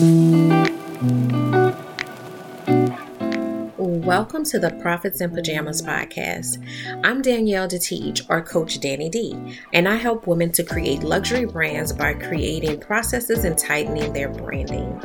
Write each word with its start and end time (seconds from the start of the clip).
Welcome 0.00 0.62
to 4.44 4.60
the 4.60 4.78
Profits 4.80 5.20
in 5.20 5.32
Pajamas 5.32 5.82
podcast. 5.82 6.64
I'm 7.04 7.20
Danielle 7.20 7.66
Detiege, 7.66 8.24
or 8.30 8.40
Coach 8.40 8.78
Danni 8.78 9.10
D, 9.10 9.58
and 9.72 9.88
I 9.88 9.96
help 9.96 10.28
women 10.28 10.52
to 10.52 10.62
create 10.62 11.02
luxury 11.02 11.46
brands 11.46 11.92
by 11.92 12.14
creating 12.14 12.78
processes 12.78 13.42
and 13.42 13.58
tightening 13.58 14.12
their 14.12 14.28
branding. 14.28 15.00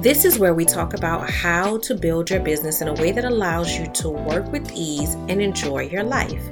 This 0.00 0.24
is 0.24 0.38
where 0.38 0.54
we 0.54 0.64
talk 0.64 0.94
about 0.94 1.28
how 1.28 1.76
to 1.80 1.94
build 1.94 2.30
your 2.30 2.40
business 2.40 2.80
in 2.80 2.88
a 2.88 2.94
way 2.94 3.12
that 3.12 3.26
allows 3.26 3.78
you 3.78 3.88
to 3.88 4.08
work 4.08 4.50
with 4.50 4.72
ease 4.72 5.12
and 5.28 5.42
enjoy 5.42 5.82
your 5.82 6.04
life. 6.04 6.42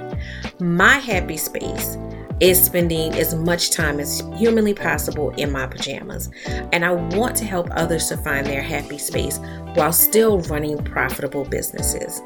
My 0.61 0.99
happy 0.99 1.39
space 1.39 1.97
is 2.41 2.65
spending 2.65 3.13
as 3.15 3.35
much 3.35 3.71
time 3.71 3.99
as 3.99 4.23
humanly 4.37 4.73
possible 4.75 5.31
in 5.31 5.51
my 5.51 5.67
pajamas. 5.67 6.31
And 6.73 6.85
I 6.85 6.93
want 6.93 7.37
to 7.37 7.45
help 7.45 7.69
others 7.73 8.09
to 8.09 8.17
find 8.17 8.47
their 8.47 8.63
happy 8.63 8.99
space 8.99 9.39
while 9.75 9.93
still 9.93 10.41
running 10.43 10.83
profitable 10.85 11.45
businesses. 11.45 12.23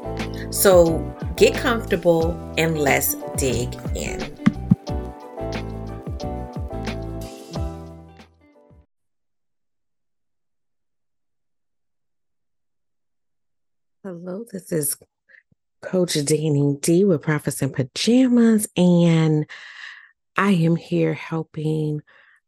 So 0.51 0.99
get 1.35 1.55
comfortable 1.55 2.31
and 2.57 2.77
let's 2.77 3.15
dig 3.37 3.73
in. 3.95 4.21
Hello, 14.03 14.45
this 14.51 14.71
is 14.71 14.97
Coach 15.81 16.13
Danni 16.13 16.79
D 16.81 17.03
with 17.03 17.21
Profits 17.21 17.61
in 17.61 17.71
Pajamas, 17.71 18.67
and 18.77 19.45
I 20.35 20.51
am 20.51 20.75
here 20.75 21.13
helping 21.13 22.01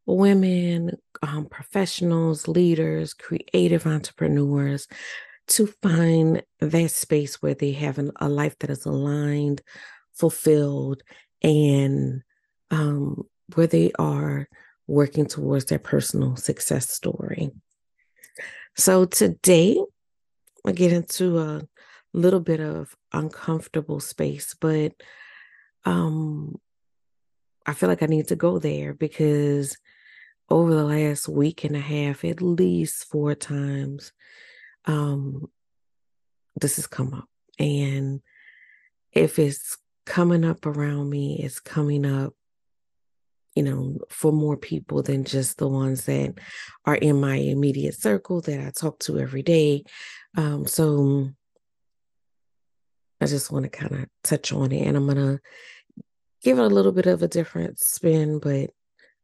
women, 0.06 0.98
um, 1.22 1.46
professionals, 1.46 2.48
leaders, 2.48 3.14
creative 3.14 3.86
entrepreneurs 3.86 4.88
to 5.48 5.66
find 5.82 6.42
that 6.60 6.90
space 6.90 7.40
where 7.40 7.54
they 7.54 7.72
have 7.72 7.98
an, 7.98 8.12
a 8.16 8.28
life 8.28 8.58
that 8.60 8.70
is 8.70 8.84
aligned, 8.84 9.62
fulfilled, 10.12 11.02
and 11.42 12.22
um, 12.70 13.22
where 13.54 13.66
they 13.66 13.92
are 13.98 14.48
working 14.86 15.26
towards 15.26 15.66
their 15.66 15.78
personal 15.78 16.36
success 16.36 16.90
story. 16.90 17.50
So 18.76 19.04
today 19.04 19.80
I 20.64 20.72
get 20.72 20.92
into 20.92 21.38
a 21.38 21.62
little 22.12 22.40
bit 22.40 22.60
of 22.60 22.94
uncomfortable 23.12 24.00
space, 24.00 24.54
but 24.60 24.92
um, 25.84 26.56
I 27.66 27.74
feel 27.74 27.88
like 27.88 28.02
I 28.02 28.06
need 28.06 28.28
to 28.28 28.36
go 28.36 28.58
there 28.58 28.94
because 28.94 29.76
over 30.48 30.72
the 30.72 30.84
last 30.84 31.28
week 31.28 31.64
and 31.64 31.76
a 31.76 31.80
half, 31.80 32.24
at 32.24 32.40
least 32.40 33.06
four 33.10 33.34
times, 33.34 34.12
um, 34.84 35.50
this 36.60 36.76
has 36.76 36.86
come 36.86 37.12
up. 37.12 37.28
And 37.58 38.20
if 39.12 39.38
it's 39.40 39.76
coming 40.04 40.44
up 40.44 40.64
around 40.64 41.10
me, 41.10 41.40
it's 41.42 41.58
coming 41.58 42.06
up, 42.06 42.32
you 43.56 43.64
know, 43.64 43.98
for 44.08 44.32
more 44.32 44.56
people 44.56 45.02
than 45.02 45.24
just 45.24 45.58
the 45.58 45.66
ones 45.66 46.04
that 46.04 46.34
are 46.84 46.94
in 46.94 47.20
my 47.20 47.34
immediate 47.34 47.94
circle 47.94 48.40
that 48.42 48.60
I 48.60 48.70
talk 48.70 49.00
to 49.00 49.18
every 49.18 49.42
day. 49.42 49.82
Um, 50.36 50.66
so 50.66 51.30
I 53.20 53.26
just 53.26 53.50
want 53.50 53.64
to 53.64 53.70
kind 53.70 53.92
of 53.92 54.06
touch 54.22 54.52
on 54.52 54.70
it 54.70 54.86
and 54.86 54.96
I'm 54.96 55.06
going 55.06 55.16
to 55.16 55.40
give 56.42 56.58
it 56.58 56.62
a 56.62 56.66
little 56.66 56.92
bit 56.92 57.06
of 57.06 57.22
a 57.22 57.28
different 57.28 57.78
spin, 57.78 58.38
but 58.38 58.70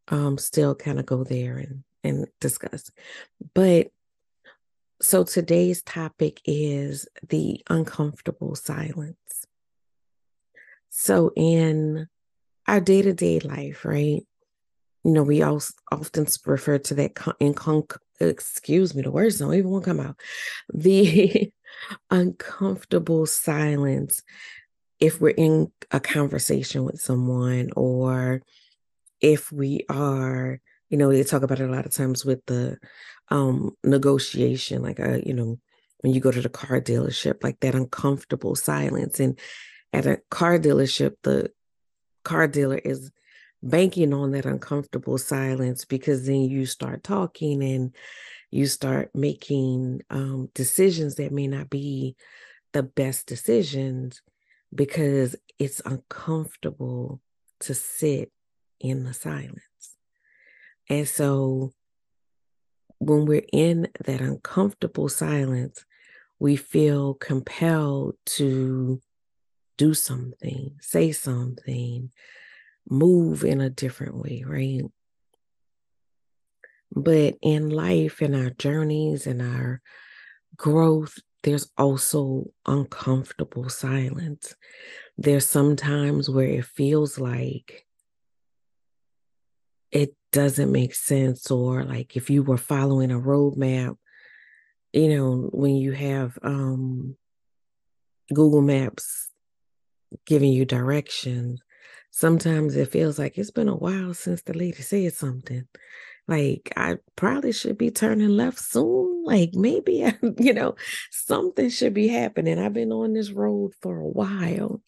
um, 0.09 0.39
still 0.39 0.75
kind 0.75 0.99
of 0.99 1.07
go 1.07 1.25
there 1.25 1.59
and, 1.59 1.85
and 2.05 2.27
discuss. 2.41 2.91
But 3.55 3.89
so 5.01 5.25
today's 5.25 5.83
topic 5.83 6.41
is 6.45 7.09
the 7.29 7.63
uncomfortable 7.69 8.55
silence. 8.55 9.47
So 10.91 11.33
in 11.35 12.09
our 12.69 12.81
day 12.81 13.03
to 13.03 13.13
day 13.13 13.41
life, 13.41 13.85
right? 13.85 14.25
You 15.05 15.13
know, 15.13 15.25
we 15.25 15.43
all 15.43 15.61
often 15.91 16.27
refer 16.47 16.79
to 16.79 16.95
that 16.95 17.35
in 17.41 17.55
con- 17.55 17.87
excuse 18.21 18.95
me, 18.95 19.03
the 19.03 19.11
words 19.11 19.39
don't 19.39 19.55
even 19.55 19.71
want 19.71 19.85
to 19.85 19.91
come 19.91 20.01
out. 20.01 20.17
The 20.73 21.53
uncomfortable 22.11 23.27
silence 23.27 24.23
if 25.03 25.21
we're 25.21 25.31
in 25.31 25.69
a 25.91 25.99
conversation 25.99 26.85
with 26.85 27.01
someone 27.01 27.71
or 27.75 28.41
if 29.21 29.51
we 29.51 29.85
are 29.89 30.61
you 30.91 30.97
know 30.97 31.11
they 31.11 31.25
talk 31.25 31.43
about 31.43 31.59
it 31.59 31.69
a 31.69 31.73
lot 31.73 31.85
of 31.85 31.93
times 31.93 32.25
with 32.25 32.39
the 32.47 32.79
um 33.29 33.73
negotiation 33.83 34.81
like 34.81 35.01
a 35.01 35.15
uh, 35.15 35.21
you 35.27 35.35
know 35.35 35.59
when 36.03 36.15
you 36.15 36.21
go 36.21 36.31
to 36.31 36.41
the 36.41 36.49
car 36.49 36.81
dealership 36.81 37.43
like 37.43 37.59
that 37.61 37.75
uncomfortable 37.75 38.55
silence. 38.55 39.19
And 39.19 39.39
at 39.93 40.07
a 40.07 40.21
car 40.31 40.59
dealership 40.59 41.15
the 41.25 41.51
car 42.25 42.47
dealer 42.47 42.79
is 42.79 43.11
banking 43.61 44.15
on 44.15 44.31
that 44.33 44.47
uncomfortable 44.47 45.19
silence 45.19 45.85
because 45.85 46.27
then 46.27 46.43
you 46.43 46.65
start 46.65 47.03
talking 47.03 47.63
and 47.63 47.95
you 48.53 48.67
start 48.67 49.11
making 49.15 50.03
um, 50.11 50.49
decisions 50.55 51.17
that 51.17 51.33
may 51.33 51.49
not 51.49 51.71
be 51.71 52.15
the 52.73 52.85
best 52.85 53.27
decisions 53.27 54.23
because 54.75 55.37
it's 55.59 55.81
uncomfortable 55.85 57.21
to 57.61 57.75
sit 57.75 58.33
in 58.81 59.05
the 59.05 59.15
silence. 59.15 59.97
And 60.89 61.07
so 61.07 61.73
when 62.99 63.27
we're 63.27 63.47
in 63.53 63.89
that 64.05 64.21
uncomfortable 64.21 65.09
silence, 65.09 65.85
we 66.39 66.57
feel 66.57 67.15
compelled 67.15 68.17
to 68.25 69.01
do 69.77 69.95
something, 69.95 70.77
say 70.81 71.13
something, 71.13 72.11
move 72.89 73.45
in 73.45 73.61
a 73.61 73.71
different 73.71 74.17
way, 74.17 74.45
right? 74.47 74.83
But 76.95 77.37
in 77.43 77.71
life, 77.71 78.21
in 78.21 78.35
our 78.35 78.51
journeys, 78.51 79.27
in 79.27 79.41
our 79.41 79.81
growth, 80.57 81.19
there's 81.43 81.71
also 81.77 82.51
uncomfortable 82.67 83.69
silence. 83.69 84.55
There's 85.19 85.49
sometimes 85.49 86.31
where 86.31 86.47
it 86.47 86.65
feels 86.65 87.19
like 87.19 87.87
it 89.91 90.15
doesn't 90.33 90.73
make 90.73 90.95
sense, 90.95 91.51
or 91.51 91.85
like 91.85 92.17
if 92.17 92.31
you 92.31 92.43
were 92.43 92.57
following 92.57 93.11
a 93.11 93.19
roadmap, 93.19 93.97
you 94.93 95.09
know, 95.17 95.51
when 95.53 95.77
you 95.77 95.93
have 95.93 96.39
um, 96.43 97.17
Google 98.33 98.63
Maps 98.63 99.31
giving 100.27 100.53
you 100.53 100.65
directions, 100.65 101.61
sometimes 102.11 102.77
it 102.77 102.91
feels 102.91 103.19
like 103.19 103.37
it's 103.37 103.51
been 103.51 103.69
a 103.69 103.77
while 103.77 104.15
since 104.15 104.43
the 104.43 104.55
lady 104.55 104.83
said 104.83 105.13
something. 105.13 105.67
Like 106.29 106.73
I 106.77 106.99
probably 107.17 107.53
should 107.53 107.79
be 107.79 107.91
turning 107.91 108.29
left 108.29 108.59
soon. 108.59 109.25
Like 109.25 109.55
maybe 109.55 110.05
I, 110.05 110.17
you 110.39 110.53
know, 110.53 110.77
something 111.11 111.69
should 111.69 111.95
be 111.95 112.09
happening. 112.09 112.59
I've 112.59 112.73
been 112.73 112.93
on 112.93 113.13
this 113.15 113.31
road 113.31 113.73
for 113.81 113.99
a 113.99 114.09
while. 114.09 114.83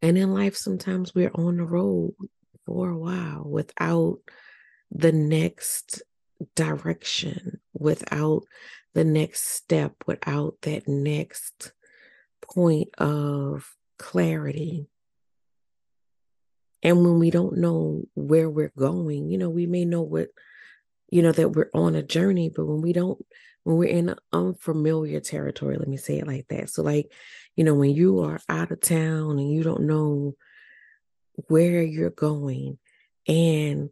And 0.00 0.16
in 0.16 0.32
life, 0.32 0.56
sometimes 0.56 1.14
we're 1.14 1.32
on 1.34 1.56
the 1.56 1.64
road 1.64 2.14
for 2.66 2.90
a 2.90 2.96
while 2.96 3.44
without 3.44 4.18
the 4.90 5.12
next 5.12 6.02
direction, 6.54 7.60
without 7.72 8.44
the 8.94 9.04
next 9.04 9.42
step, 9.42 9.94
without 10.06 10.56
that 10.62 10.86
next 10.86 11.72
point 12.42 12.88
of 12.98 13.74
clarity. 13.98 14.86
And 16.82 17.02
when 17.02 17.18
we 17.18 17.30
don't 17.30 17.58
know 17.58 18.04
where 18.14 18.48
we're 18.48 18.72
going, 18.76 19.28
you 19.28 19.38
know, 19.38 19.50
we 19.50 19.66
may 19.66 19.84
know 19.84 20.02
what, 20.02 20.28
you 21.10 21.22
know, 21.22 21.32
that 21.32 21.50
we're 21.50 21.70
on 21.74 21.94
a 21.94 22.02
journey, 22.02 22.50
but 22.54 22.66
when 22.66 22.80
we 22.80 22.92
don't, 22.92 23.24
when 23.64 23.76
we're 23.76 23.88
in 23.88 24.14
unfamiliar 24.32 25.20
territory, 25.20 25.76
let 25.76 25.88
me 25.88 25.96
say 25.96 26.18
it 26.18 26.26
like 26.26 26.46
that. 26.48 26.70
So, 26.70 26.82
like, 26.82 27.12
you 27.56 27.64
know, 27.64 27.74
when 27.74 27.90
you 27.90 28.20
are 28.20 28.40
out 28.48 28.70
of 28.70 28.80
town 28.80 29.38
and 29.38 29.50
you 29.50 29.62
don't 29.62 29.86
know 29.86 30.36
where 31.48 31.82
you're 31.82 32.10
going, 32.10 32.78
and 33.26 33.90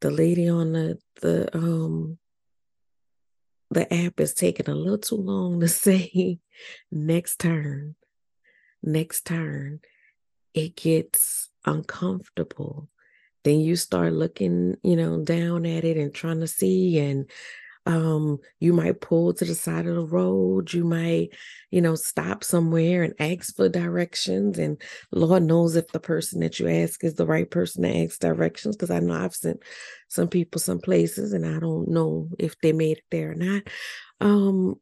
the 0.00 0.10
lady 0.10 0.48
on 0.48 0.72
the 0.72 0.98
the 1.20 1.56
um 1.56 2.18
the 3.70 3.92
app 3.92 4.20
is 4.20 4.32
taking 4.34 4.68
a 4.68 4.74
little 4.74 4.98
too 4.98 5.16
long 5.16 5.60
to 5.60 5.68
say 5.68 6.38
next 6.90 7.40
turn, 7.40 7.96
next 8.82 9.26
turn, 9.26 9.80
it 10.54 10.76
gets 10.76 11.48
uncomfortable. 11.64 12.88
Then 13.44 13.60
you 13.60 13.76
start 13.76 14.12
looking, 14.12 14.76
you 14.82 14.96
know, 14.96 15.22
down 15.22 15.66
at 15.66 15.84
it 15.84 15.96
and 15.96 16.14
trying 16.14 16.40
to 16.40 16.46
see. 16.46 16.98
And 16.98 17.30
Um, 17.86 18.38
you 18.60 18.74
might 18.74 19.00
pull 19.00 19.32
to 19.32 19.46
the 19.46 19.54
side 19.54 19.86
of 19.86 19.94
the 19.94 20.04
road. 20.04 20.74
You 20.74 20.84
might, 20.84 21.30
you 21.70 21.80
know, 21.80 21.94
stop 21.94 22.44
somewhere 22.44 23.02
and 23.02 23.14
ask 23.18 23.56
for 23.56 23.70
directions. 23.70 24.58
And 24.58 24.76
Lord 25.10 25.44
knows 25.44 25.74
if 25.74 25.88
the 25.88 26.00
person 26.00 26.40
that 26.40 26.58
you 26.58 26.68
ask 26.68 27.02
is 27.02 27.14
the 27.14 27.24
right 27.24 27.50
person 27.50 27.84
to 27.84 28.04
ask 28.04 28.20
directions. 28.20 28.76
Because 28.76 28.90
I 28.90 29.00
know 29.00 29.14
I've 29.14 29.34
sent 29.34 29.62
some 30.08 30.28
people 30.28 30.60
some 30.60 30.80
places 30.80 31.32
and 31.32 31.46
I 31.46 31.58
don't 31.60 31.88
know 31.88 32.28
if 32.38 32.60
they 32.60 32.72
made 32.72 32.98
it 32.98 33.04
there 33.10 33.30
or 33.30 33.34
not. 33.34 33.62
Um, 34.20 34.74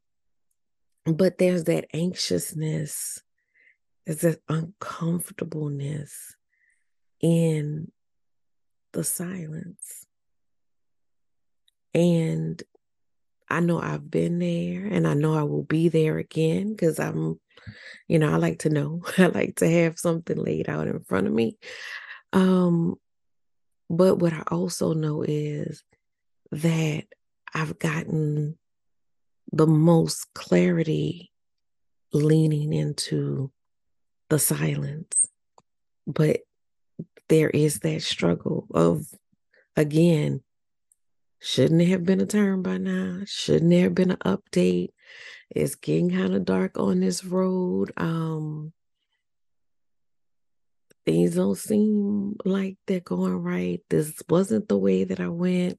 but 1.04 1.38
there's 1.38 1.64
that 1.64 1.86
anxiousness, 1.94 3.22
there's 4.06 4.20
that 4.20 4.40
uncomfortableness 4.48 6.36
in 7.20 7.90
the 8.92 9.02
silence. 9.02 10.06
And 11.92 12.62
I 13.48 13.60
know 13.60 13.80
I've 13.80 14.10
been 14.10 14.38
there 14.38 14.86
and 14.86 15.06
I 15.06 15.14
know 15.14 15.34
I 15.34 15.42
will 15.42 15.64
be 15.64 15.88
there 15.88 16.18
again 16.18 16.70
because 16.70 17.00
I'm, 17.00 17.40
you 18.06 18.18
know, 18.18 18.32
I 18.32 18.36
like 18.36 18.60
to 18.60 18.70
know. 18.70 19.02
I 19.18 19.26
like 19.26 19.56
to 19.56 19.68
have 19.68 19.98
something 19.98 20.36
laid 20.36 20.68
out 20.68 20.86
in 20.86 21.00
front 21.00 21.26
of 21.26 21.32
me. 21.32 21.56
Um, 22.32 22.96
but 23.90 24.16
what 24.16 24.32
I 24.32 24.42
also 24.48 24.92
know 24.92 25.22
is 25.26 25.82
that 26.52 27.04
I've 27.54 27.78
gotten 27.78 28.58
the 29.52 29.66
most 29.66 30.32
clarity 30.34 31.32
leaning 32.12 32.72
into 32.72 33.50
the 34.28 34.38
silence. 34.38 35.24
But 36.06 36.40
there 37.28 37.50
is 37.50 37.80
that 37.80 38.02
struggle 38.02 38.66
of, 38.72 39.06
again, 39.76 40.42
shouldn't 41.40 41.82
it 41.82 41.88
have 41.88 42.04
been 42.04 42.20
a 42.20 42.26
turn 42.26 42.62
by 42.62 42.78
now? 42.78 43.20
Shouldn't 43.26 43.70
there 43.70 43.84
have 43.84 43.94
been 43.94 44.12
an 44.12 44.18
update? 44.18 44.90
It's 45.50 45.74
getting 45.74 46.10
kind 46.10 46.34
of 46.34 46.44
dark 46.44 46.78
on 46.78 47.00
this 47.00 47.24
road. 47.24 47.92
Um, 47.96 48.72
things 51.04 51.36
don't 51.36 51.56
seem 51.56 52.36
like 52.44 52.76
they're 52.86 53.00
going 53.00 53.36
right. 53.42 53.80
This 53.88 54.12
wasn't 54.28 54.68
the 54.68 54.78
way 54.78 55.04
that 55.04 55.20
I 55.20 55.28
went 55.28 55.78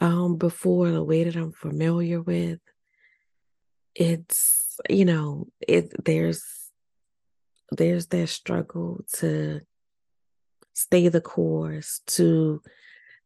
um 0.00 0.36
before, 0.36 0.90
the 0.90 1.04
way 1.04 1.24
that 1.24 1.36
I'm 1.36 1.52
familiar 1.52 2.22
with. 2.22 2.58
It's, 3.94 4.78
you 4.88 5.04
know, 5.04 5.48
it 5.60 5.92
there's 6.04 6.42
there's 7.70 8.06
that 8.06 8.28
struggle 8.28 9.04
to 9.14 9.60
stay 10.74 11.08
the 11.08 11.20
course, 11.20 12.00
to 12.06 12.62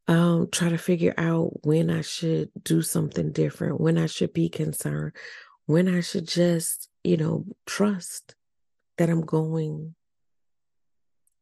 um, 0.09 0.49
try 0.51 0.69
to 0.69 0.79
figure 0.79 1.15
out 1.17 1.65
when 1.65 1.91
I 1.91 2.03
should 2.03 2.51
do 2.63 2.83
something 2.83 3.33
different, 3.33 3.81
when 3.81 3.97
I 3.97 4.07
should 4.07 4.33
be 4.33 4.49
concerned, 4.49 5.13
when 5.67 5.89
I 5.89 6.01
should 6.01 6.29
just, 6.29 6.89
you 7.03 7.17
know, 7.17 7.45
trust 7.67 8.35
that 8.99 9.09
I'm 9.09 9.23
going 9.23 9.95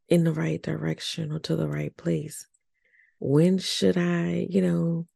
in 0.08 0.24
the 0.24 0.32
right 0.32 0.62
direction 0.62 1.32
or 1.32 1.38
to 1.40 1.56
the 1.56 1.68
right 1.68 1.96
place. 1.96 2.46
When 3.18 3.58
should 3.58 3.96
I, 3.96 4.46
you 4.48 4.62
know, 4.62 5.06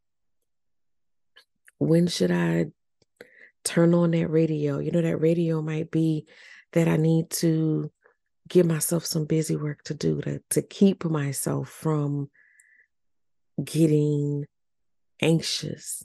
when 1.78 2.06
should 2.06 2.30
I 2.30 2.66
turn 3.64 3.94
on 3.94 4.12
that 4.12 4.28
radio? 4.28 4.78
You 4.78 4.90
know, 4.92 5.02
that 5.02 5.18
radio 5.18 5.60
might 5.60 5.90
be 5.90 6.26
that 6.72 6.88
I 6.88 6.96
need 6.96 7.30
to 7.30 7.90
give 8.48 8.66
myself 8.66 9.04
some 9.04 9.24
busy 9.24 9.56
work 9.56 9.82
to 9.84 9.94
do 9.94 10.20
to, 10.22 10.40
to 10.50 10.62
keep 10.62 11.04
myself 11.04 11.68
from 11.68 12.30
getting 13.62 14.46
anxious, 15.20 16.04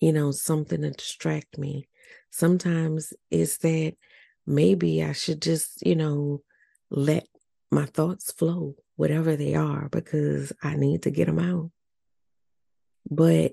you 0.00 0.12
know, 0.12 0.30
something 0.30 0.82
to 0.82 0.90
distract 0.90 1.58
me. 1.58 1.88
Sometimes 2.30 3.12
it's 3.30 3.58
that 3.58 3.94
maybe 4.46 5.02
I 5.02 5.12
should 5.12 5.42
just, 5.42 5.84
you 5.86 5.96
know, 5.96 6.42
let 6.90 7.26
my 7.70 7.86
thoughts 7.86 8.32
flow, 8.32 8.76
whatever 8.96 9.36
they 9.36 9.54
are, 9.54 9.88
because 9.88 10.52
I 10.62 10.76
need 10.76 11.02
to 11.02 11.10
get 11.10 11.26
them 11.26 11.38
out. 11.38 11.70
But 13.10 13.52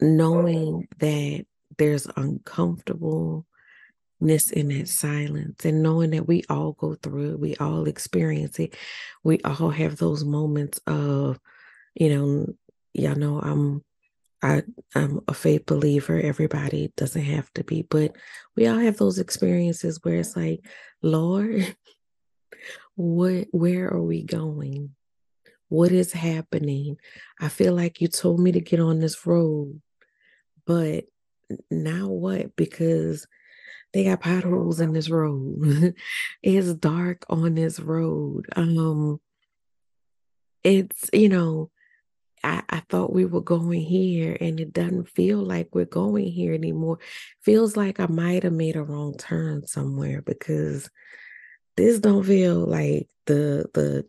knowing 0.00 0.88
that 0.98 1.46
there's 1.78 2.06
uncomfortable 2.16 3.46
in 4.28 4.68
that 4.68 4.88
silence 4.88 5.64
and 5.64 5.82
knowing 5.82 6.10
that 6.10 6.28
we 6.28 6.44
all 6.48 6.72
go 6.72 6.94
through 6.94 7.32
it, 7.32 7.40
we 7.40 7.56
all 7.56 7.86
experience 7.86 8.58
it. 8.58 8.74
We 9.24 9.40
all 9.40 9.70
have 9.70 9.96
those 9.96 10.24
moments 10.24 10.80
of, 10.86 11.40
you 11.94 12.08
know, 12.08 12.46
y'all 12.94 13.16
know 13.16 13.40
I'm 13.40 13.82
I 14.42 14.62
I'm 14.94 15.20
a 15.28 15.34
faith 15.34 15.66
believer. 15.66 16.18
Everybody 16.20 16.92
doesn't 16.96 17.22
have 17.22 17.52
to 17.54 17.64
be, 17.64 17.82
but 17.82 18.16
we 18.56 18.66
all 18.66 18.78
have 18.78 18.96
those 18.96 19.18
experiences 19.18 20.00
where 20.02 20.16
it's 20.16 20.36
like, 20.36 20.60
Lord, 21.00 21.76
what 22.96 23.46
where 23.52 23.88
are 23.88 24.02
we 24.02 24.22
going? 24.22 24.94
What 25.68 25.92
is 25.92 26.12
happening? 26.12 26.96
I 27.40 27.48
feel 27.48 27.74
like 27.74 28.00
you 28.00 28.08
told 28.08 28.40
me 28.40 28.52
to 28.52 28.60
get 28.60 28.80
on 28.80 28.98
this 28.98 29.26
road, 29.26 29.80
but 30.66 31.04
now 31.70 32.08
what? 32.08 32.56
Because 32.56 33.26
they 33.92 34.04
got 34.04 34.20
potholes 34.20 34.80
in 34.80 34.92
this 34.92 35.10
road. 35.10 35.94
it's 36.42 36.74
dark 36.74 37.24
on 37.28 37.54
this 37.54 37.78
road. 37.78 38.46
Um, 38.56 39.20
it's 40.64 41.10
you 41.12 41.28
know, 41.28 41.70
I, 42.42 42.62
I 42.68 42.82
thought 42.88 43.12
we 43.12 43.24
were 43.24 43.42
going 43.42 43.80
here, 43.82 44.36
and 44.40 44.58
it 44.60 44.72
doesn't 44.72 45.08
feel 45.10 45.38
like 45.38 45.74
we're 45.74 45.84
going 45.84 46.26
here 46.26 46.54
anymore. 46.54 46.98
Feels 47.42 47.76
like 47.76 48.00
I 48.00 48.06
might 48.06 48.42
have 48.44 48.52
made 48.52 48.76
a 48.76 48.82
wrong 48.82 49.16
turn 49.16 49.66
somewhere 49.66 50.22
because 50.22 50.90
this 51.76 51.98
don't 52.00 52.24
feel 52.24 52.66
like 52.66 53.08
the 53.26 53.66
the 53.74 54.06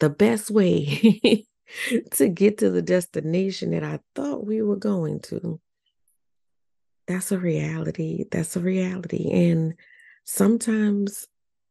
the 0.00 0.10
best 0.10 0.50
way 0.50 1.46
to 2.12 2.28
get 2.28 2.58
to 2.58 2.70
the 2.70 2.82
destination 2.82 3.70
that 3.70 3.84
I 3.84 4.00
thought 4.14 4.46
we 4.46 4.62
were 4.62 4.76
going 4.76 5.20
to 5.20 5.60
that's 7.06 7.32
a 7.32 7.38
reality. 7.38 8.24
That's 8.30 8.56
a 8.56 8.60
reality. 8.60 9.30
And 9.30 9.74
sometimes 10.24 11.26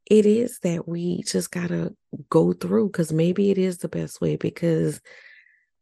it 0.05 0.25
is 0.25 0.59
that 0.59 0.87
we 0.87 1.23
just 1.23 1.51
got 1.51 1.69
to 1.69 1.95
go 2.29 2.53
through 2.53 2.87
because 2.87 3.11
maybe 3.11 3.51
it 3.51 3.57
is 3.57 3.79
the 3.79 3.89
best 3.89 4.21
way 4.21 4.35
because, 4.35 5.01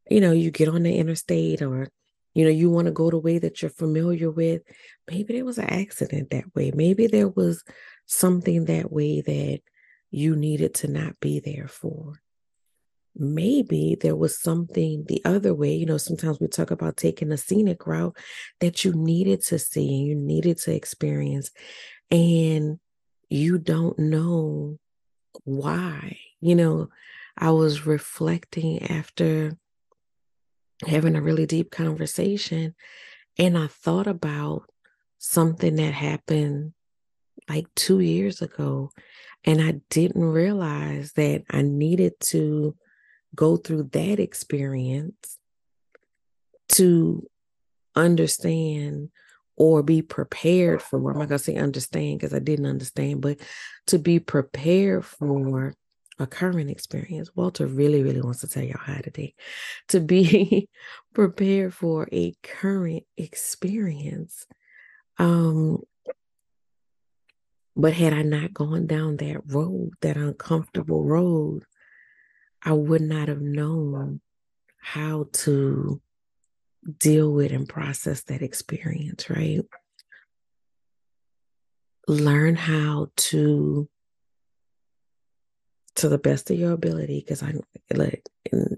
you 0.10 0.22
know, 0.22 0.32
you 0.32 0.50
get 0.50 0.70
on 0.70 0.84
the 0.84 0.98
interstate 0.98 1.62
or, 1.62 1.90
you 2.34 2.46
know, 2.46 2.52
you 2.52 2.70
want 2.70 2.86
to 2.86 2.92
go 2.92 3.10
the 3.10 3.18
way 3.18 3.38
that 3.38 3.62
you're 3.62 3.70
familiar 3.70 4.32
with. 4.32 4.64
Maybe 5.10 5.34
there 5.34 5.46
was 5.46 5.58
an 5.58 5.70
accident 5.70 6.32
that 6.32 6.56
way. 6.56 6.72
Maybe 6.74 7.08
there 7.08 7.30
was 7.30 7.64
something 8.06 8.66
that 8.66 8.92
way 8.92 9.22
that 9.22 9.60
you 10.10 10.36
needed 10.36 10.74
to 10.76 10.88
not 10.88 11.20
be 11.20 11.40
there 11.40 11.68
for 11.68 12.14
maybe 13.16 13.96
there 14.00 14.16
was 14.16 14.40
something 14.40 15.06
the 15.08 15.22
other 15.26 15.54
way. 15.54 15.74
You 15.74 15.86
know, 15.86 15.98
sometimes 15.98 16.40
we 16.40 16.48
talk 16.48 16.72
about 16.72 16.98
taking 16.98 17.32
a 17.32 17.38
scenic 17.38 17.86
route 17.86 18.18
that 18.60 18.84
you 18.84 18.94
needed 18.94 19.42
to 19.46 19.60
see 19.60 20.00
and 20.00 20.08
you 20.08 20.16
needed 20.16 20.58
to 20.60 20.74
experience, 20.74 21.52
and 22.12 22.80
you 23.30 23.58
don't 23.58 23.98
know 23.98 24.78
why. 25.44 26.18
You 26.42 26.56
know, 26.56 26.90
I 27.38 27.52
was 27.52 27.86
reflecting 27.86 28.84
after 28.84 29.58
having 30.86 31.16
a 31.16 31.22
really 31.22 31.46
deep 31.46 31.72
conversation, 31.72 32.76
and 33.38 33.58
I 33.58 33.68
thought 33.68 34.08
about 34.08 34.70
something 35.18 35.76
that 35.78 35.94
happened 35.94 36.74
like 37.50 37.66
two 37.76 38.00
years 38.00 38.42
ago. 38.42 38.92
And 39.46 39.62
I 39.62 39.82
didn't 39.90 40.24
realize 40.24 41.14
that 41.14 41.44
I 41.50 41.62
needed 41.62 42.14
to 42.22 42.76
go 43.36 43.58
through 43.58 43.90
that 43.94 44.20
experience 44.20 45.38
to 46.70 47.28
understand 47.96 49.10
or 49.56 49.84
be 49.84 50.02
prepared 50.02 50.82
for. 50.82 51.12
I'm 51.12 51.20
not 51.20 51.30
going 51.30 51.38
to 51.38 51.40
say 51.40 51.56
understand 51.56 52.20
because 52.20 52.34
I 52.34 52.40
didn't 52.40 52.66
understand, 52.66 53.22
but 53.22 53.40
to 53.88 54.00
be 54.00 54.20
prepared 54.20 55.06
for 55.06 55.74
a 56.20 56.28
current 56.28 56.70
experience. 56.70 57.32
Walter 57.36 57.68
really, 57.68 58.04
really 58.04 58.22
wants 58.22 58.42
to 58.42 58.48
tell 58.48 58.64
y'all 58.64 58.78
how 58.80 58.96
today. 58.96 59.36
To 59.90 60.00
be 60.00 60.70
prepared 61.14 61.74
for 61.74 62.08
a 62.12 62.34
current 62.44 63.04
experience. 63.18 64.46
Um, 65.18 65.84
but 67.76 67.94
had 67.94 68.14
I 68.14 68.22
not 68.22 68.54
gone 68.54 68.86
down 68.86 69.18
that 69.18 69.42
road, 69.48 69.92
that 70.02 70.18
uncomfortable 70.18 71.04
road, 71.04 71.64
I 72.64 72.72
would 72.72 73.02
not 73.02 73.28
have 73.28 73.42
known 73.42 74.22
how 74.80 75.28
to 75.34 76.02
deal 77.00 77.32
with 77.32 77.52
and 77.52 77.68
process 77.68 78.24
that 78.24 78.42
experience, 78.42 79.30
right? 79.30 79.62
Learn 82.08 82.56
how 82.56 83.08
to, 83.16 83.88
to 85.96 86.10
the 86.10 86.18
best 86.18 86.52
of 86.52 86.58
your 86.60 86.72
ability, 86.72 87.20
because 87.20 87.44
I 87.44 87.54
like 87.94 88.28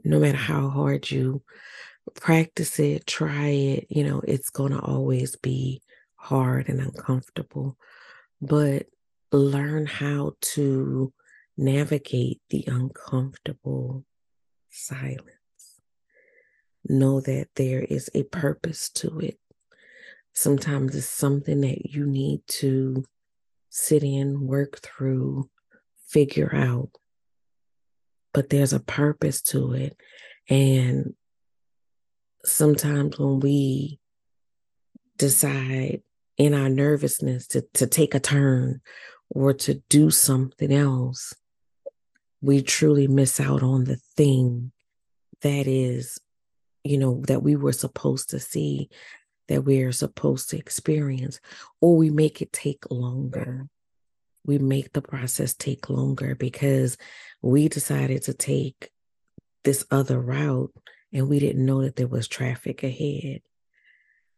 no 0.03 0.19
matter 0.19 0.37
how 0.37 0.69
hard 0.69 1.09
you 1.09 1.41
practice 2.15 2.79
it, 2.79 3.07
try 3.07 3.47
it. 3.47 3.87
You 3.89 4.03
know, 4.03 4.21
it's 4.23 4.49
going 4.49 4.71
to 4.71 4.79
always 4.79 5.35
be 5.35 5.81
hard 6.15 6.69
and 6.69 6.79
uncomfortable, 6.79 7.77
but 8.41 8.87
learn 9.31 9.85
how 9.85 10.33
to 10.41 11.11
navigate 11.57 12.41
the 12.49 12.63
uncomfortable 12.67 14.05
silence. 14.69 15.79
Know 16.87 17.21
that 17.21 17.47
there 17.55 17.81
is 17.81 18.09
a 18.13 18.23
purpose 18.23 18.89
to 18.89 19.19
it. 19.19 19.39
Sometimes 20.33 20.95
it's 20.95 21.07
something 21.07 21.61
that 21.61 21.85
you 21.85 22.05
need 22.05 22.41
to 22.47 23.05
sit 23.69 24.03
in, 24.03 24.45
work 24.45 24.79
through, 24.81 25.49
figure 26.07 26.53
out. 26.53 26.89
But 28.33 28.49
there's 28.49 28.73
a 28.73 28.79
purpose 28.79 29.41
to 29.43 29.73
it. 29.73 29.97
And 30.49 31.13
sometimes 32.43 33.17
when 33.17 33.39
we 33.39 33.99
decide 35.17 36.01
in 36.37 36.53
our 36.53 36.69
nervousness 36.69 37.47
to, 37.47 37.65
to 37.73 37.87
take 37.87 38.13
a 38.13 38.19
turn 38.19 38.81
or 39.29 39.53
to 39.53 39.75
do 39.89 40.11
something 40.11 40.71
else, 40.71 41.33
we 42.45 42.61
truly 42.61 43.07
miss 43.07 43.39
out 43.39 43.63
on 43.63 43.85
the 43.85 43.95
thing 43.95 44.71
that 45.41 45.65
is, 45.65 46.19
you 46.83 46.99
know, 46.99 47.23
that 47.27 47.41
we 47.41 47.55
were 47.55 47.73
supposed 47.73 48.29
to 48.29 48.39
see, 48.39 48.87
that 49.47 49.63
we're 49.63 49.91
supposed 49.91 50.51
to 50.51 50.57
experience, 50.57 51.39
or 51.81 51.97
we 51.97 52.11
make 52.11 52.43
it 52.43 52.53
take 52.53 52.91
longer. 52.91 53.67
We 54.45 54.59
make 54.59 54.93
the 54.93 55.01
process 55.01 55.55
take 55.55 55.89
longer 55.89 56.35
because 56.35 56.97
we 57.41 57.67
decided 57.67 58.21
to 58.23 58.33
take 58.35 58.91
this 59.63 59.83
other 59.89 60.19
route 60.19 60.71
and 61.11 61.27
we 61.27 61.39
didn't 61.39 61.65
know 61.65 61.81
that 61.81 61.95
there 61.95 62.07
was 62.07 62.27
traffic 62.27 62.83
ahead. 62.83 63.41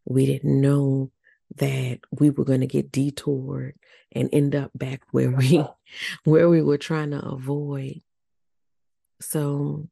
We 0.06 0.24
didn't 0.24 0.58
know 0.58 1.10
that 1.56 1.98
we 2.10 2.30
were 2.30 2.44
going 2.44 2.60
to 2.60 2.66
get 2.66 2.90
detoured 2.90 3.74
and 4.12 4.30
end 4.32 4.54
up 4.54 4.70
back 4.74 5.02
where 5.10 5.30
we 5.30 5.62
where 6.24 6.48
we 6.48 6.62
were 6.62 6.78
trying 6.78 7.10
to 7.10 7.24
avoid. 7.24 8.00
So 9.20 9.88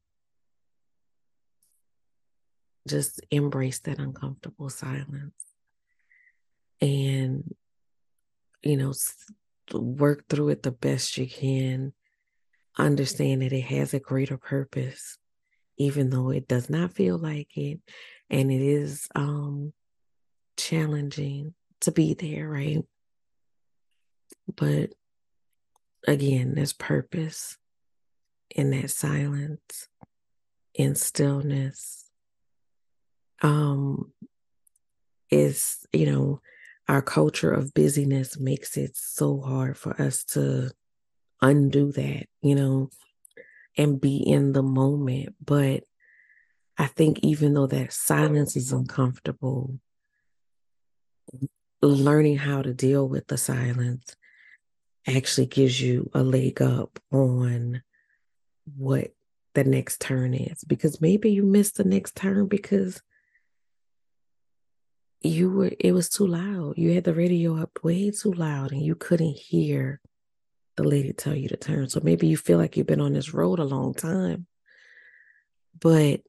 just 2.87 3.21
embrace 3.31 3.79
that 3.79 3.99
uncomfortable 3.99 4.69
silence 4.69 5.33
and 6.79 7.53
you 8.63 8.77
know 8.77 8.93
work 9.73 10.23
through 10.29 10.49
it 10.49 10.63
the 10.63 10.71
best 10.71 11.17
you 11.17 11.27
can. 11.27 11.93
Understand 12.77 13.41
that 13.41 13.51
it 13.53 13.61
has 13.61 13.93
a 13.93 13.99
greater 13.99 14.37
purpose 14.37 15.17
even 15.77 16.09
though 16.09 16.31
it 16.31 16.47
does 16.47 16.69
not 16.69 16.93
feel 16.93 17.17
like 17.17 17.55
it. 17.55 17.79
And 18.29 18.51
it 18.51 18.61
is 18.61 19.07
um 19.15 19.73
challenging 20.57 21.53
to 21.81 21.91
be 21.91 22.13
there, 22.13 22.49
right? 22.49 22.83
But 24.55 24.93
again, 26.07 26.55
there's 26.55 26.73
purpose 26.73 27.57
in 28.49 28.71
that 28.71 28.89
silence, 28.89 29.89
in 30.73 30.95
stillness. 30.95 32.05
Um, 33.41 34.13
is 35.29 35.85
you 35.93 36.05
know, 36.05 36.41
our 36.87 37.01
culture 37.01 37.51
of 37.51 37.73
busyness 37.73 38.39
makes 38.39 38.77
it 38.77 38.95
so 38.95 39.41
hard 39.41 39.77
for 39.77 40.01
us 40.01 40.23
to 40.23 40.71
undo 41.41 41.91
that, 41.91 42.25
you 42.41 42.55
know, 42.55 42.89
and 43.77 44.01
be 44.01 44.17
in 44.17 44.53
the 44.53 44.63
moment. 44.63 45.35
But 45.43 45.83
I 46.77 46.87
think 46.87 47.19
even 47.19 47.53
though 47.53 47.67
that 47.67 47.93
silence 47.93 48.55
is 48.55 48.71
uncomfortable, 48.71 49.79
learning 51.81 52.37
how 52.37 52.61
to 52.61 52.73
deal 52.73 53.07
with 53.07 53.27
the 53.27 53.37
silence 53.37 54.15
actually 55.07 55.47
gives 55.47 55.79
you 55.81 56.09
a 56.13 56.23
leg 56.23 56.61
up 56.61 56.99
on 57.11 57.81
what 58.75 59.13
the 59.53 59.63
next 59.63 60.01
turn 60.01 60.33
is. 60.33 60.63
Because 60.63 61.01
maybe 61.01 61.31
you 61.31 61.43
missed 61.43 61.77
the 61.77 61.83
next 61.83 62.15
turn 62.15 62.47
because 62.47 63.01
you 65.21 65.49
were 65.49 65.71
it 65.79 65.93
was 65.93 66.09
too 66.09 66.27
loud. 66.27 66.77
You 66.77 66.93
had 66.93 67.05
the 67.05 67.13
radio 67.13 67.57
up 67.57 67.79
way 67.83 68.11
too 68.11 68.33
loud 68.33 68.71
and 68.71 68.81
you 68.81 68.95
couldn't 68.95 69.37
hear 69.37 70.01
the 70.75 70.83
lady 70.83 71.13
tell 71.13 71.35
you 71.35 71.49
to 71.49 71.57
turn. 71.57 71.89
So 71.89 72.01
maybe 72.03 72.27
you 72.27 72.37
feel 72.37 72.57
like 72.57 72.77
you've 72.77 72.85
been 72.85 73.01
on 73.01 73.13
this 73.13 73.33
road 73.33 73.59
a 73.59 73.63
long 73.63 73.93
time 73.93 74.45
but 75.79 76.21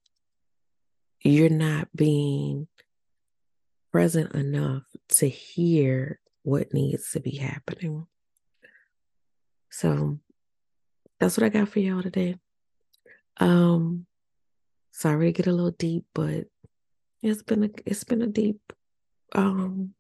you're 1.23 1.49
not 1.49 1.89
being 1.95 2.69
present 3.93 4.35
enough 4.35 4.85
to 5.09 5.29
hear 5.29 6.21
what 6.43 6.73
needs 6.75 7.13
to 7.13 7.21
be 7.21 7.37
happening. 7.37 8.07
So 9.71 10.19
that's 11.21 11.37
what 11.37 11.45
I 11.45 11.49
got 11.49 11.69
for 11.69 11.81
y'all 11.81 12.03
today. 12.03 12.37
Um 13.39 14.07
sorry 14.93 15.33
to 15.33 15.37
get 15.37 15.47
a 15.47 15.53
little 15.53 15.71
deep, 15.73 16.05
but 16.15 16.47
it's 17.23 17.43
been 17.43 17.65
a 17.65 17.71
it's 17.87 18.05
been 18.05 18.23
a 18.23 18.27
deep 18.27 18.61
um 19.35 19.95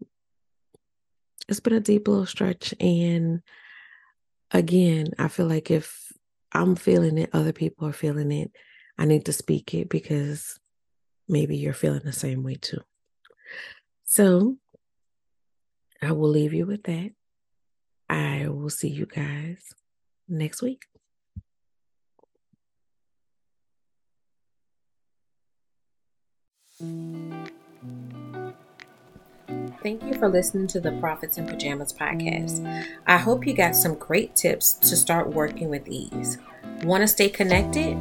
it's 1.49 1.61
been 1.61 1.75
a 1.75 1.81
deep 1.81 2.09
little 2.09 2.27
stretch 2.27 2.75
and 2.81 3.43
again, 4.51 5.09
I 5.19 5.29
feel 5.29 5.47
like 5.47 5.71
if 5.71 6.13
I'm 6.53 6.77
feeling 6.77 7.19
it, 7.19 7.31
other 7.33 7.53
people 7.53 7.87
are 7.89 7.93
feeling 7.93 8.33
it. 8.33 8.51
I 8.97 9.05
need 9.05 9.27
to 9.27 9.33
speak 9.33 9.75
it 9.75 9.89
because 9.89 10.59
maybe 11.29 11.57
you're 11.57 11.75
feeling 11.75 12.03
the 12.05 12.13
same 12.13 12.43
way 12.43 12.57
too. 12.57 12.81
So 14.05 14.57
I 16.03 16.13
will 16.13 16.29
leave 16.29 16.55
you 16.55 16.67
with 16.67 16.85
that. 16.85 17.11
I 18.09 18.49
will 18.49 18.71
see 18.71 18.89
you 18.89 19.07
guys 19.07 19.75
next 20.29 20.63
week. 20.63 20.87
Thank 29.83 30.03
you 30.05 30.15
for 30.15 30.29
listening 30.29 30.67
to 30.69 30.81
the 30.81 30.93
Profits 31.01 31.39
in 31.39 31.47
Pajamas 31.47 31.93
podcast. 31.93 32.65
I 33.07 33.17
hope 33.17 33.47
you 33.47 33.55
got 33.55 33.77
some 33.77 33.95
great 33.95 34.35
tips 34.37 34.75
to 34.75 34.97
start 34.97 35.29
working 35.29 35.69
with 35.71 35.89
ease. 35.89 36.39
Want 36.83 37.03
to 37.03 37.09
stay 37.09 37.29
connected? 37.29 37.97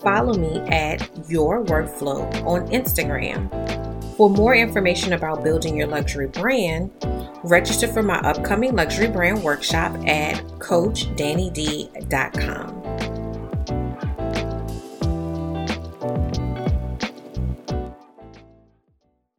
Follow 0.00 0.34
me 0.34 0.60
at 0.68 1.08
Your 1.28 1.64
Workflow 1.64 2.24
on 2.46 2.68
Instagram 2.68 3.59
for 4.20 4.28
more 4.28 4.54
information 4.54 5.14
about 5.14 5.42
building 5.42 5.78
your 5.78 5.86
luxury 5.86 6.26
brand, 6.26 6.90
register 7.42 7.88
for 7.88 8.02
my 8.02 8.18
upcoming 8.18 8.76
luxury 8.76 9.08
brand 9.08 9.42
workshop 9.42 9.94
at 10.06 10.34
CoachDanniD.com. 10.58 12.89